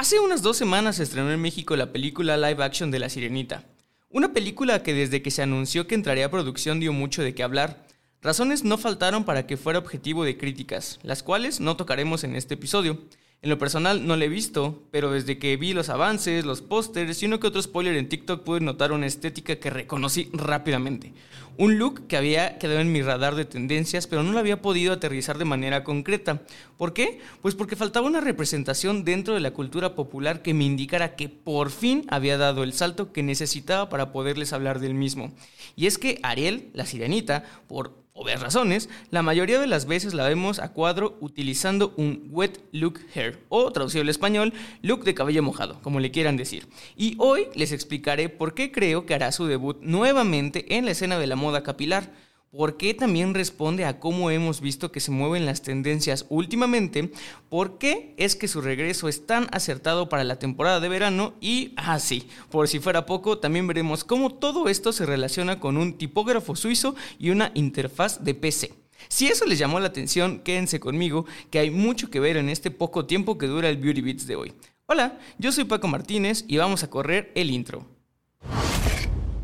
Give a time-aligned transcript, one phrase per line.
[0.00, 3.64] Hace unas dos semanas se estrenó en México la película live action de La Sirenita.
[4.10, 7.42] Una película que desde que se anunció que entraría a producción dio mucho de qué
[7.42, 7.84] hablar.
[8.22, 12.54] Razones no faltaron para que fuera objetivo de críticas, las cuales no tocaremos en este
[12.54, 13.00] episodio.
[13.40, 17.22] En lo personal no la he visto, pero desde que vi los avances, los pósters
[17.22, 21.12] y uno que otro spoiler en TikTok pude notar una estética que reconocí rápidamente.
[21.56, 24.92] Un look que había quedado en mi radar de tendencias, pero no lo había podido
[24.92, 26.42] aterrizar de manera concreta.
[26.76, 27.20] ¿Por qué?
[27.40, 31.70] Pues porque faltaba una representación dentro de la cultura popular que me indicara que por
[31.70, 35.32] fin había dado el salto que necesitaba para poderles hablar del mismo.
[35.76, 40.28] Y es que Ariel, la sirenita, por obvias razones, la mayoría de las veces la
[40.28, 45.42] vemos a cuadro utilizando un wet look hair o traducido al español, look de cabello
[45.42, 46.66] mojado, como le quieran decir.
[46.96, 51.18] Y hoy les explicaré por qué creo que hará su debut nuevamente en la escena
[51.18, 52.10] de la moda capilar
[52.50, 57.12] ¿Por qué también responde a cómo hemos visto que se mueven las tendencias últimamente?
[57.50, 61.34] ¿Por qué es que su regreso es tan acertado para la temporada de verano?
[61.42, 65.76] Y, ah, sí, por si fuera poco, también veremos cómo todo esto se relaciona con
[65.76, 68.72] un tipógrafo suizo y una interfaz de PC.
[69.08, 72.70] Si eso les llamó la atención, quédense conmigo, que hay mucho que ver en este
[72.70, 74.54] poco tiempo que dura el Beauty Beats de hoy.
[74.86, 77.84] Hola, yo soy Paco Martínez y vamos a correr el intro.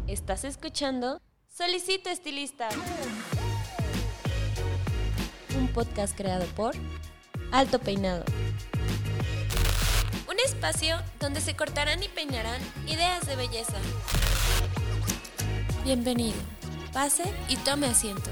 [0.07, 1.21] ¿Estás escuchando?
[1.57, 2.69] Solicito estilista.
[5.57, 6.75] Un podcast creado por
[7.53, 8.25] Alto Peinado.
[10.29, 13.77] Un espacio donde se cortarán y peinarán ideas de belleza.
[15.85, 16.35] Bienvenido.
[16.93, 18.31] Pase y tome asiento.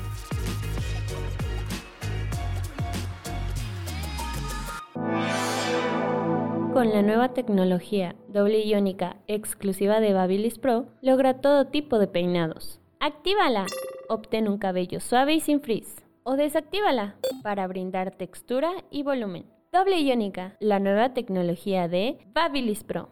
[6.73, 12.82] Con la nueva tecnología doble iónica exclusiva de Babilis Pro, logra todo tipo de peinados
[13.05, 13.67] Actívala.
[14.09, 16.05] Obtén un cabello suave y sin frizz.
[16.23, 19.45] O desactívala para brindar textura y volumen.
[19.73, 23.09] Doble iónica, la nueva tecnología de Babilis Pro.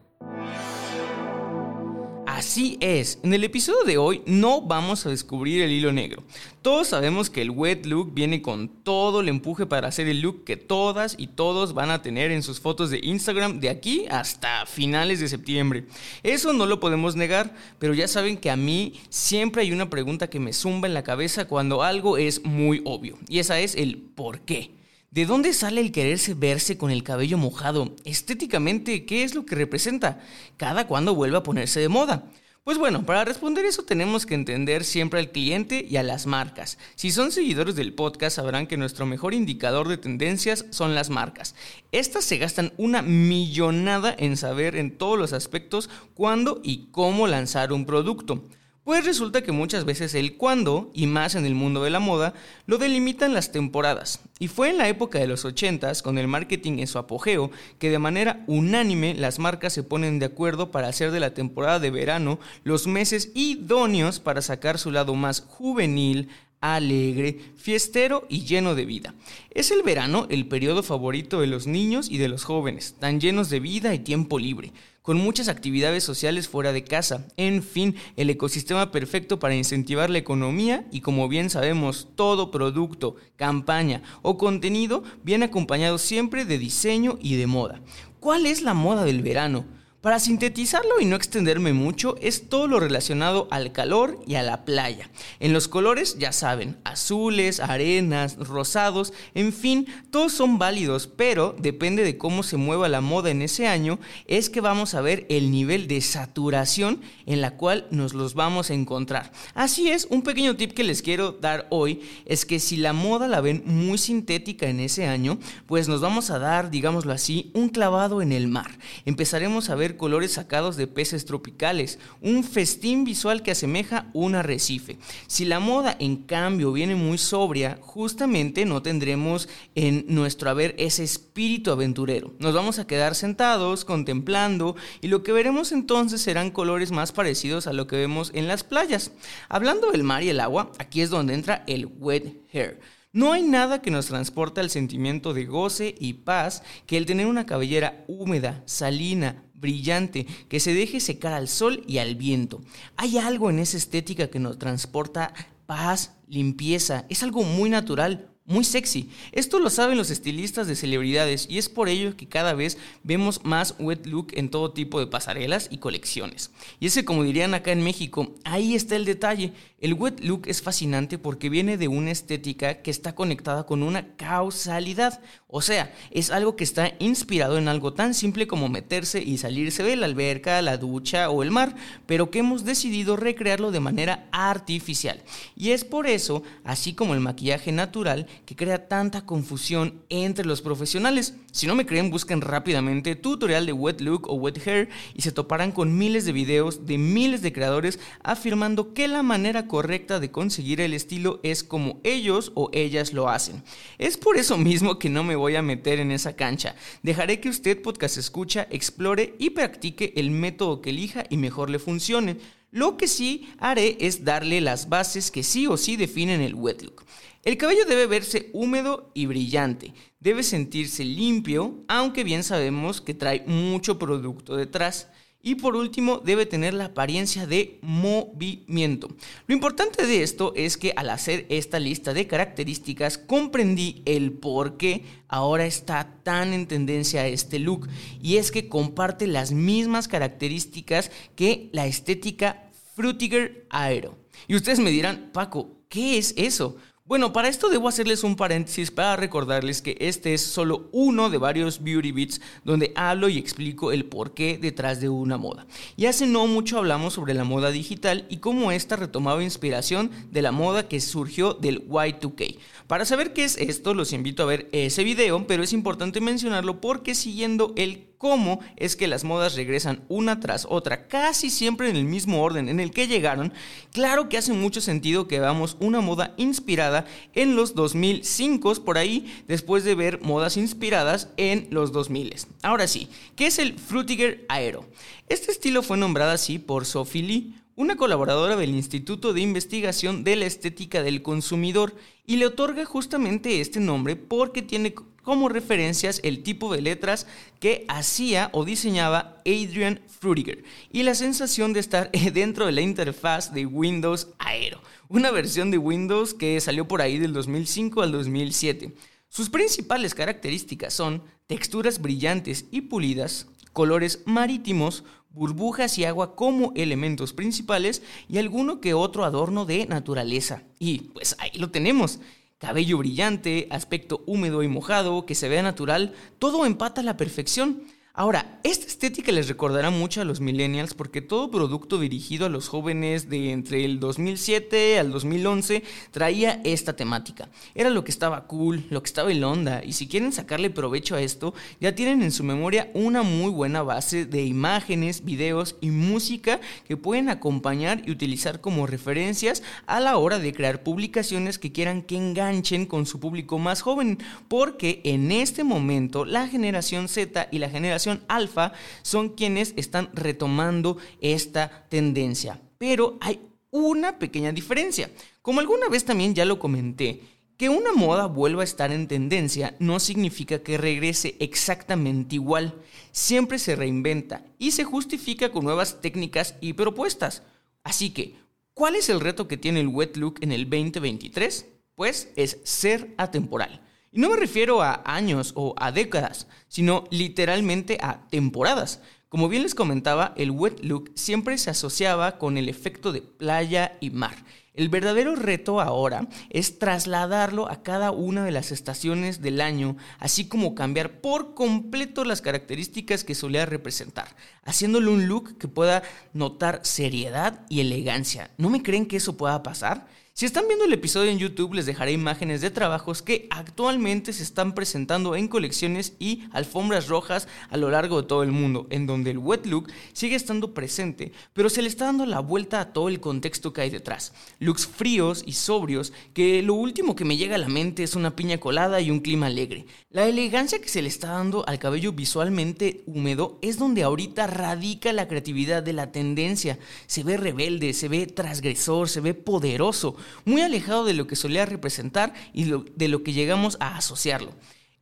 [2.41, 6.25] Así es, en el episodio de hoy no vamos a descubrir el hilo negro.
[6.63, 10.45] Todos sabemos que el wet look viene con todo el empuje para hacer el look
[10.45, 14.65] que todas y todos van a tener en sus fotos de Instagram de aquí hasta
[14.65, 15.85] finales de septiembre.
[16.23, 20.31] Eso no lo podemos negar, pero ya saben que a mí siempre hay una pregunta
[20.31, 23.99] que me zumba en la cabeza cuando algo es muy obvio, y esa es el
[23.99, 24.80] por qué.
[25.13, 27.97] ¿De dónde sale el quererse verse con el cabello mojado?
[28.05, 30.21] Estéticamente, ¿qué es lo que representa?
[30.57, 32.31] ¿Cada cuando vuelve a ponerse de moda?
[32.63, 36.79] Pues bueno, para responder eso tenemos que entender siempre al cliente y a las marcas.
[36.95, 41.57] Si son seguidores del podcast sabrán que nuestro mejor indicador de tendencias son las marcas.
[41.91, 47.73] Estas se gastan una millonada en saber en todos los aspectos cuándo y cómo lanzar
[47.73, 48.45] un producto.
[48.91, 52.35] Pues resulta que muchas veces el cuándo, y más en el mundo de la moda,
[52.67, 54.19] lo delimitan las temporadas.
[54.41, 57.89] Y fue en la época de los 80s, con el marketing en su apogeo, que
[57.89, 61.93] de manera unánime las marcas se ponen de acuerdo para hacer de la temporada de
[61.93, 66.29] verano los meses idóneos para sacar su lado más juvenil,
[66.61, 69.15] alegre, fiestero y lleno de vida.
[69.51, 73.51] Es el verano el periodo favorito de los niños y de los jóvenes, tan llenos
[73.51, 74.73] de vida y tiempo libre
[75.03, 77.27] con muchas actividades sociales fuera de casa.
[77.37, 83.17] En fin, el ecosistema perfecto para incentivar la economía y como bien sabemos, todo producto,
[83.37, 87.81] campaña o contenido viene acompañado siempre de diseño y de moda.
[88.21, 89.65] ¿Cuál es la moda del verano?
[90.01, 94.65] Para sintetizarlo y no extenderme mucho, es todo lo relacionado al calor y a la
[94.65, 95.11] playa.
[95.41, 102.03] En los colores, ya saben, azules, arenas, rosados, en fin, todos son válidos, pero depende
[102.03, 105.51] de cómo se mueva la moda en ese año, es que vamos a ver el
[105.51, 109.33] nivel de saturación en la cual nos los vamos a encontrar.
[109.53, 113.29] Así es, un pequeño tip que les quiero dar hoy es que si la moda
[113.29, 117.69] la ven muy sintética en ese año, pues nos vamos a dar, digámoslo así, un
[117.69, 118.79] clavado en el mar.
[119.05, 124.99] Empezaremos a ver colores sacados de peces tropicales, un festín visual que asemeja un arrecife.
[125.27, 131.05] Si la moda, en cambio, viene muy sobria, justamente no tendremos en nuestro haber ese
[131.05, 132.33] espíritu aventurero.
[132.39, 137.67] Nos vamos a quedar sentados, contemplando, y lo que veremos entonces serán colores más parecidos
[137.67, 139.13] a lo que vemos en las playas.
[139.49, 142.79] Hablando del mar y el agua, aquí es donde entra el wet hair.
[143.13, 147.27] No hay nada que nos transporte al sentimiento de goce y paz que el tener
[147.27, 152.61] una cabellera húmeda, salina, brillante, que se deje secar al sol y al viento.
[152.97, 155.35] Hay algo en esa estética que nos transporta
[155.67, 159.09] paz, limpieza, es algo muy natural, muy sexy.
[159.33, 163.45] Esto lo saben los estilistas de celebridades y es por ello que cada vez vemos
[163.45, 166.51] más wet look en todo tipo de pasarelas y colecciones.
[166.81, 169.53] Y ese, como dirían acá en México, ahí está el detalle.
[169.79, 174.17] El wet look es fascinante porque viene de una estética que está conectada con una
[174.17, 175.23] causalidad.
[175.47, 179.83] O sea, es algo que está inspirado en algo tan simple como meterse y salirse
[179.83, 181.75] de la alberca, la ducha o el mar,
[182.07, 185.23] pero que hemos decidido recrearlo de manera artificial.
[185.57, 190.63] Y es por eso, así como el maquillaje natural, que crea tanta confusión entre los
[190.63, 191.35] profesionales.
[191.53, 195.33] Si no me creen, busquen rápidamente tutorial de wet look o wet hair y se
[195.33, 200.31] toparán con miles de videos de miles de creadores afirmando que la manera correcta de
[200.31, 203.63] conseguir el estilo es como ellos o ellas lo hacen.
[203.99, 206.75] Es por eso mismo que no me voy a meter en esa cancha.
[207.03, 211.79] Dejaré que usted podcast escucha, explore y practique el método que elija y mejor le
[211.79, 212.37] funcione.
[212.71, 216.83] Lo que sí haré es darle las bases que sí o sí definen el wet
[216.83, 217.05] look.
[217.43, 223.45] El cabello debe verse húmedo y brillante, debe sentirse limpio, aunque bien sabemos que trae
[223.47, 225.09] mucho producto detrás.
[225.43, 229.09] Y por último, debe tener la apariencia de movimiento.
[229.47, 234.77] Lo importante de esto es que al hacer esta lista de características comprendí el por
[234.77, 237.89] qué ahora está tan en tendencia este look.
[238.21, 244.19] Y es que comparte las mismas características que la estética Frutiger Aero.
[244.47, 246.77] Y ustedes me dirán, Paco, ¿qué es eso?
[247.11, 251.39] Bueno, para esto debo hacerles un paréntesis para recordarles que este es solo uno de
[251.39, 255.67] varios Beauty Beats donde hablo y explico el porqué detrás de una moda.
[255.97, 260.41] Y hace no mucho hablamos sobre la moda digital y cómo esta retomaba inspiración de
[260.41, 262.59] la moda que surgió del Y2K.
[262.87, 266.81] Para saber qué es esto, los invito a ver ese video, pero es importante mencionarlo
[266.81, 271.97] porque siguiendo el cómo es que las modas regresan una tras otra, casi siempre en
[271.97, 273.51] el mismo orden en el que llegaron,
[273.95, 279.33] claro que hace mucho sentido que veamos una moda inspirada en los 2005 por ahí,
[279.49, 282.35] después de ver modas inspiradas en los 2000.
[282.63, 284.85] Ahora sí, ¿qué es el Frutiger Aero?
[285.31, 290.37] Este estilo fue nombrado así por Sophie Lee, una colaboradora del Instituto de Investigación de
[290.37, 291.95] la Estética del Consumidor,
[292.27, 297.27] y le otorga justamente este nombre porque tiene como referencias el tipo de letras
[297.59, 303.53] que hacía o diseñaba Adrian Frutiger y la sensación de estar dentro de la interfaz
[303.53, 308.95] de Windows Aero, una versión de Windows que salió por ahí del 2005 al 2007.
[309.29, 317.33] Sus principales características son texturas brillantes y pulidas, colores marítimos, burbujas y agua como elementos
[317.33, 320.63] principales y alguno que otro adorno de naturaleza.
[320.79, 322.21] Y pues ahí lo tenemos.
[322.61, 327.85] Cabello brillante, aspecto húmedo y mojado, que se vea natural, todo empata a la perfección.
[328.13, 332.67] Ahora, esta estética les recordará mucho a los millennials porque todo producto dirigido a los
[332.67, 337.49] jóvenes de entre el 2007 al 2011 traía esta temática.
[337.73, 341.15] Era lo que estaba cool, lo que estaba en onda y si quieren sacarle provecho
[341.15, 345.91] a esto, ya tienen en su memoria una muy buena base de imágenes, videos y
[345.91, 351.71] música que pueden acompañar y utilizar como referencias a la hora de crear publicaciones que
[351.71, 357.47] quieran que enganchen con su público más joven, porque en este momento la generación Z
[357.53, 362.61] y la generación alfa son quienes están retomando esta tendencia.
[362.79, 365.11] Pero hay una pequeña diferencia.
[365.43, 367.23] Como alguna vez también ya lo comenté,
[367.57, 372.75] que una moda vuelva a estar en tendencia no significa que regrese exactamente igual.
[373.13, 377.43] Siempre se reinventa y se justifica con nuevas técnicas y propuestas.
[377.85, 378.37] Así que,
[378.73, 381.67] ¿cuál es el reto que tiene el wet look en el 2023?
[381.95, 383.83] Pues es ser atemporal.
[384.13, 389.01] Y no me refiero a años o a décadas, sino literalmente a temporadas.
[389.29, 393.97] Como bien les comentaba, el wet look siempre se asociaba con el efecto de playa
[394.01, 394.35] y mar.
[394.75, 400.49] El verdadero reto ahora es trasladarlo a cada una de las estaciones del año, así
[400.49, 404.35] como cambiar por completo las características que solía representar,
[404.65, 408.51] haciéndole un look que pueda notar seriedad y elegancia.
[408.59, 410.09] ¿No me creen que eso pueda pasar?
[410.41, 414.43] Si están viendo el episodio en YouTube les dejaré imágenes de trabajos que actualmente se
[414.43, 419.07] están presentando en colecciones y alfombras rojas a lo largo de todo el mundo, en
[419.07, 422.95] donde el wet look sigue estando presente, pero se le está dando la vuelta a
[422.95, 424.33] todo el contexto que hay detrás.
[424.61, 428.35] Looks fríos y sobrios, que lo último que me llega a la mente es una
[428.35, 429.85] piña colada y un clima alegre.
[430.09, 435.13] La elegancia que se le está dando al cabello visualmente húmedo es donde ahorita radica
[435.13, 436.79] la creatividad de la tendencia.
[437.07, 441.67] Se ve rebelde, se ve transgresor, se ve poderoso muy alejado de lo que solía
[441.67, 444.53] representar y de lo que llegamos a asociarlo.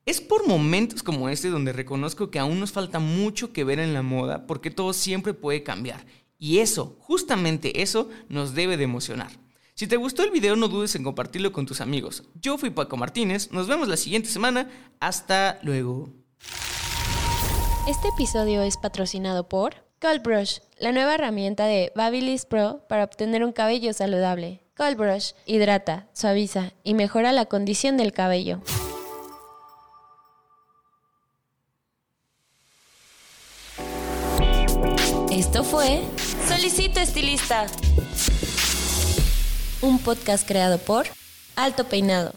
[0.06, 3.92] Es por momentos como este donde reconozco que aún nos falta mucho que ver en
[3.92, 6.06] la moda porque todo siempre puede cambiar.
[6.38, 9.30] Y eso, justamente eso, nos debe de emocionar.
[9.74, 12.24] Si te gustó el video no dudes en compartirlo con tus amigos.
[12.40, 16.08] Yo fui Paco Martínez, nos vemos la siguiente semana, hasta luego.
[17.86, 23.44] Este episodio es patrocinado por Cold Brush, la nueva herramienta de Babyliss Pro para obtener
[23.44, 24.62] un cabello saludable.
[24.78, 28.60] Cold Brush hidrata, suaviza y mejora la condición del cabello.
[35.32, 36.00] Esto fue
[36.46, 37.66] Solicito Estilista,
[39.82, 41.06] un podcast creado por
[41.56, 42.32] Alto Peinado.